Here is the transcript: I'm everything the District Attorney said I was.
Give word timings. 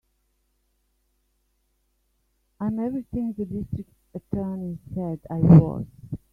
I'm 2.59 2.79
everything 2.79 3.35
the 3.37 3.45
District 3.45 3.89
Attorney 4.15 4.79
said 4.95 5.19
I 5.29 5.35
was. 5.41 5.85